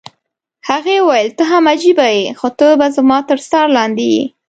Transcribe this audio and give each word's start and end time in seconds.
هغې 0.69 0.97
وویل: 1.01 1.29
ته 1.37 1.43
هم 1.51 1.63
عجبه 1.73 2.07
يې، 2.17 2.25
خو 2.39 2.47
ته 2.57 2.67
به 2.79 2.87
زما 2.97 3.17
تر 3.29 3.39
څار 3.49 3.67
لاندې 3.77 4.05
یې. 4.15 4.25